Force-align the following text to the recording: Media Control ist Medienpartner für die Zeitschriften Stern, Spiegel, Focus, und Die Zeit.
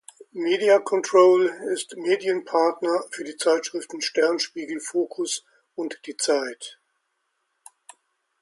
Media 0.33 0.79
Control 0.79 1.45
ist 1.71 1.95
Medienpartner 1.95 3.03
für 3.11 3.23
die 3.23 3.37
Zeitschriften 3.37 4.01
Stern, 4.01 4.39
Spiegel, 4.39 4.79
Focus, 4.79 5.45
und 5.75 6.01
Die 6.07 6.17
Zeit. 6.17 6.79